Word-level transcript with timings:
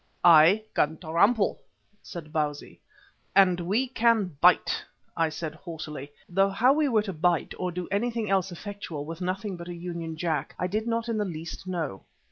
"I 0.25 0.63
can 0.73 0.97
trample," 0.97 1.61
said 2.01 2.33
Bausi. 2.33 2.79
"And 3.35 3.59
we 3.59 3.87
can 3.87 4.35
bite," 4.41 4.83
I 5.15 5.29
said 5.29 5.53
haughtily, 5.53 6.11
though 6.27 6.49
how 6.49 6.73
we 6.73 6.89
were 6.89 7.03
to 7.03 7.13
bite 7.13 7.53
or 7.59 7.71
do 7.71 7.87
anything 7.91 8.27
else 8.27 8.51
effectual 8.51 9.05
with 9.05 9.21
nothing 9.21 9.57
but 9.57 9.67
a 9.69 9.75
Union 9.75 10.17
Jack, 10.17 10.55
I 10.57 10.65
did 10.65 10.87
not 10.87 11.07
in 11.07 11.19
the 11.19 11.23
least 11.25 11.67
know. 11.67 12.03